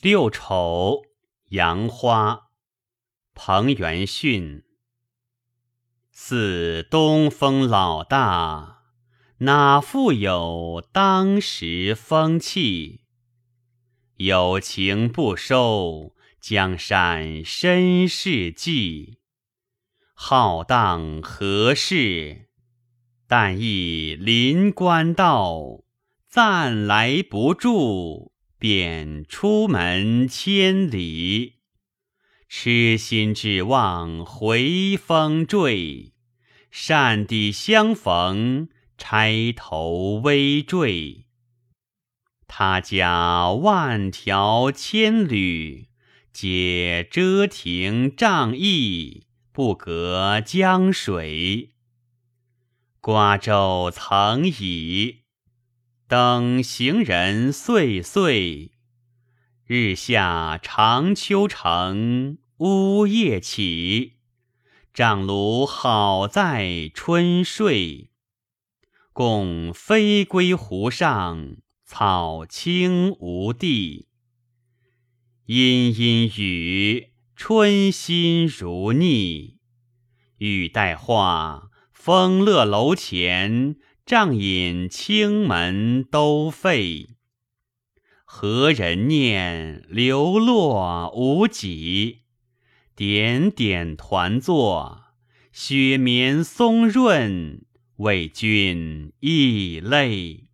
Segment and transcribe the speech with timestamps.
[0.00, 1.02] 六丑，
[1.48, 2.50] 杨花。
[3.34, 4.62] 彭元逊。
[6.12, 8.84] 似东风老大，
[9.38, 13.06] 哪复有当时风气？
[14.18, 19.18] 有情不收，江山身世计。
[20.14, 22.48] 浩荡何事？
[23.26, 25.82] 但忆临官道，
[26.28, 28.32] 暂来不住。
[28.58, 31.60] 便出门千里，
[32.48, 36.12] 痴心指望回风坠。
[36.70, 41.26] 善地相逢，钗头微坠。
[42.46, 45.88] 他家万条千缕，
[46.32, 51.74] 皆遮亭障翼，不隔江水。
[53.00, 55.27] 瓜洲曾矣。
[56.08, 58.72] 等行人岁岁，
[59.66, 64.14] 日下长秋城，呜夜起。
[64.94, 68.10] 帐炉好在春睡，
[69.12, 74.08] 共飞归湖上，草青无地。
[75.44, 79.58] 阴阴雨，春心如逆。
[80.38, 83.76] 欲待画，风乐楼前。
[84.08, 87.10] 帐饮青门都废，
[88.24, 92.20] 何人念流落无几？
[92.96, 95.12] 点点团坐，
[95.52, 100.47] 雪绵松润，为君一泪。